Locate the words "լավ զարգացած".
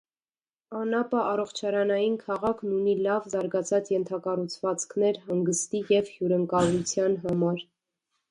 3.07-3.91